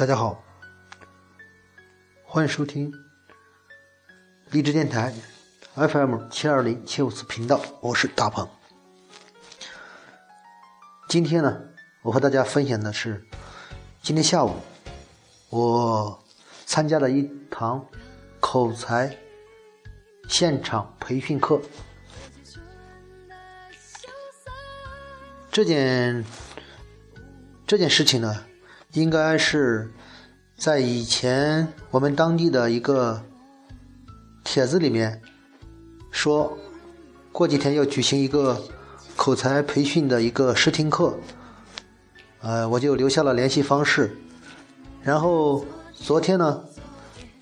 [0.00, 0.42] 大家好，
[2.24, 2.90] 欢迎收听
[4.50, 5.12] 励志电台
[5.74, 8.48] FM 七二零七五四频道，我是大鹏。
[11.06, 11.60] 今天呢，
[12.00, 13.22] 我和大家分享的是
[14.00, 14.56] 今天下午
[15.50, 16.18] 我
[16.64, 17.86] 参加了一堂
[18.40, 19.14] 口才
[20.30, 21.60] 现场培训课。
[25.52, 26.24] 这件
[27.66, 28.46] 这件事情呢，
[28.92, 29.90] 应该是
[30.56, 33.22] 在以前我们当地的一个
[34.42, 35.20] 帖子里面
[36.10, 36.58] 说，
[37.30, 38.60] 过几天要举行一个
[39.14, 41.16] 口才培训的一个试听课，
[42.40, 44.16] 呃，我就留下了联系方式。
[45.02, 46.64] 然后昨天呢，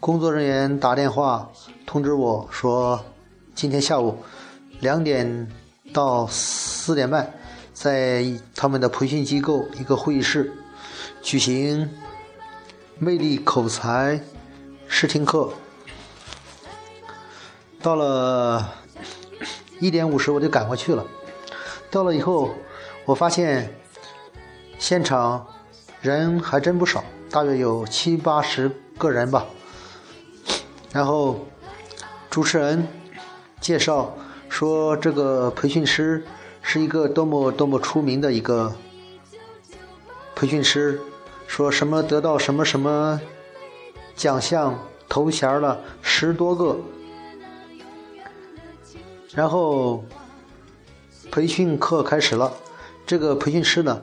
[0.01, 1.51] 工作人员打电话
[1.87, 3.03] 通知我说，
[3.55, 4.19] 今天下午
[4.81, 5.49] 两点
[5.93, 7.33] 到四点半。
[7.73, 8.27] 在
[8.57, 10.53] 他们的培训机构一个会议室
[11.23, 11.91] 举行
[12.99, 14.21] 魅力口才
[14.87, 15.53] 试听课，
[17.83, 18.73] 到了
[19.81, 21.07] 一点五十我就赶过去了。
[21.91, 22.55] 到了以后，
[23.05, 23.75] 我发现
[24.79, 25.47] 现场
[26.01, 29.47] 人还真不少，大约有七八十个人吧。
[30.93, 31.47] 然后
[32.31, 32.89] 主持人
[33.61, 34.17] 介绍
[34.49, 36.25] 说，这个培训师。
[36.61, 38.71] 是一个多么多么出名的一个
[40.39, 41.01] 培训师，
[41.49, 43.21] 说什么得到什么什么
[44.15, 46.79] 奖项头衔了十多个，
[49.35, 50.05] 然后
[51.33, 52.53] 培训课开始了。
[53.05, 54.01] 这个培训师呢，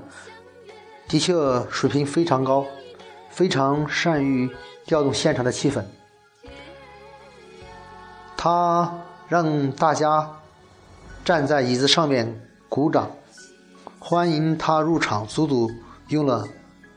[1.08, 1.34] 的确
[1.72, 2.66] 水平非常高，
[3.30, 4.54] 非常善于
[4.86, 5.86] 调动现场的气氛。
[8.36, 8.94] 他
[9.30, 10.30] 让大家
[11.24, 12.42] 站在椅子上面。
[12.68, 13.10] 鼓掌，
[14.00, 15.72] 欢迎他入场，足足
[16.10, 16.48] 用了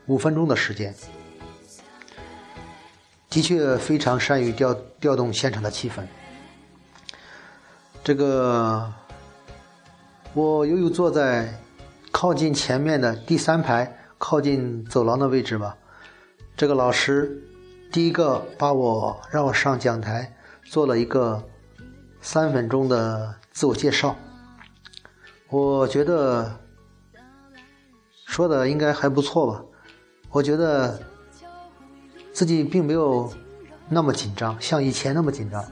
[0.07, 0.95] 五分钟的时间，
[3.31, 6.07] 的确非常善于调调动现场的气氛。
[8.05, 8.93] 这个，
[10.35, 11.53] 我悠悠坐在
[12.11, 15.77] 靠近前面的第三排，靠近走廊的位置吧。
[16.57, 17.43] 这个老师
[17.93, 21.43] 第一个把我让我上讲台，做了一个
[22.21, 24.17] 三分钟的自我介绍。
[25.51, 26.59] 我觉得
[28.39, 29.65] 说的应该还不错吧。
[30.31, 31.03] 我觉得
[32.33, 33.29] 自己并没有
[33.89, 35.65] 那么紧张，像以前那么紧张。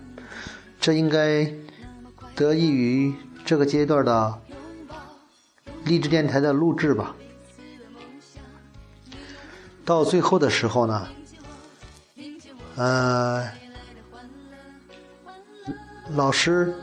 [0.80, 1.48] 这应该
[2.34, 4.38] 得益于这个阶段的
[5.84, 7.14] 励志电台的录制吧。
[9.84, 11.06] 到最后的时候呢，
[12.74, 13.48] 呃，
[16.16, 16.74] 老师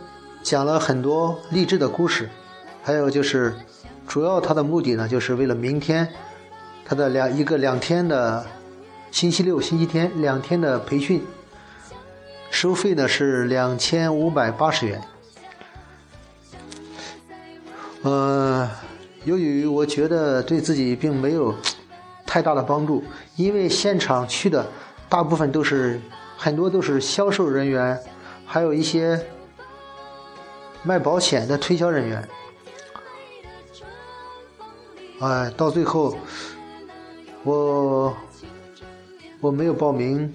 [0.42, 2.30] 讲了很多励志的故事。
[2.82, 3.54] 还有就是，
[4.14, 6.08] 主要他的目的呢，就是为了明天
[6.86, 8.46] 他的两一个两天的
[9.10, 11.26] 星期六、星期天两天的培训，
[12.52, 15.02] 收费呢是两千五百八十元。
[18.04, 18.70] 呃，
[19.24, 21.56] 由于我觉得对自己并没有
[22.24, 23.04] 太大的帮助，
[23.36, 24.64] 因为现场去的
[25.10, 26.00] 大部分都是
[26.38, 28.00] 很多都是销售人员，
[28.46, 29.20] 还有一些
[30.84, 32.24] 卖保险的推销人员。
[35.24, 36.18] 哎，到最后，
[37.46, 38.14] 我
[39.40, 40.30] 我没有报名，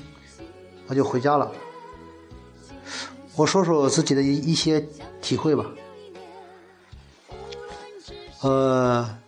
[0.86, 1.52] 我就回家了。
[3.36, 4.80] 我说说自己的一一些
[5.20, 5.66] 体会吧。
[8.40, 9.18] 呃，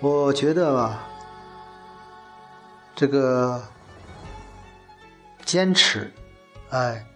[0.00, 1.08] 我觉得吧，
[2.96, 3.62] 这个
[5.44, 6.12] 坚持，
[6.70, 7.06] 哎，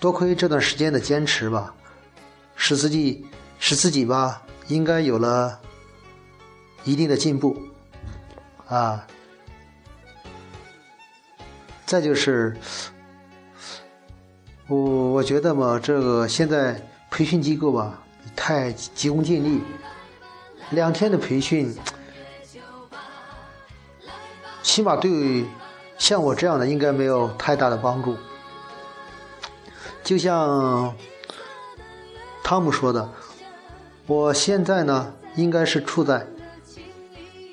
[0.00, 1.72] 多亏这段时间的坚持吧，
[2.56, 3.24] 使自己
[3.60, 5.60] 使自己吧，应该有了。
[6.86, 7.54] 一定的进步，
[8.68, 9.04] 啊！
[11.84, 12.56] 再就是，
[14.68, 14.78] 我
[15.14, 16.80] 我觉得嘛，这个现在
[17.10, 18.02] 培训机构吧，
[18.36, 19.62] 太急功近利，
[20.70, 21.76] 两天的培训，
[24.62, 25.44] 起码对
[25.98, 28.16] 像我这样的应该没有太大的帮助。
[30.04, 30.94] 就像
[32.44, 33.12] 汤姆说的，
[34.06, 36.24] 我现在呢，应该是处在。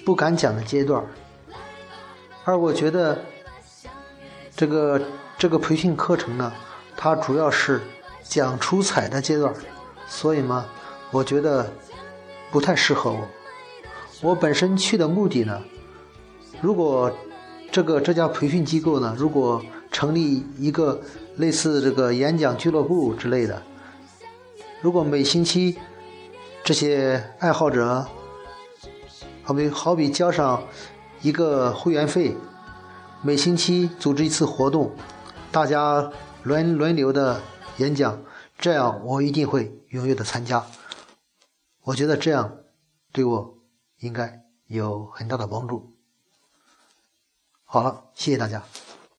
[0.06, 1.02] 不敢讲的阶段，
[2.44, 3.24] 而我觉得
[4.54, 5.02] 这个
[5.38, 6.52] 这个培训课程呢，
[6.98, 7.82] 它主要是
[8.22, 9.54] 讲出彩的阶段，
[10.08, 10.66] 所以嘛，
[11.10, 11.72] 我觉得
[12.52, 13.26] 不太适合我。
[14.22, 15.62] 我本身去的目的呢，
[16.62, 17.10] 如果
[17.72, 21.00] 这个这家培训机构呢，如果成立一个
[21.38, 23.62] 类似这个演讲俱乐部之类的，
[24.82, 25.78] 如果每星期
[26.62, 28.06] 这些爱好者。
[29.46, 30.64] 好比好比交上
[31.22, 32.36] 一个会员费，
[33.22, 34.96] 每星期组织一次活动，
[35.52, 36.10] 大家
[36.44, 37.42] 轮轮流的
[37.78, 38.24] 演讲，
[38.58, 40.66] 这样我一定会踊跃的参加。
[41.84, 42.60] 我觉得这样
[43.12, 43.58] 对我
[44.00, 45.94] 应该有很大的帮助。
[47.66, 48.64] 好了，谢谢大家。